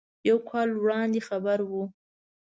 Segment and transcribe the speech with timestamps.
[0.29, 1.71] یو کال وړاندې خبر و.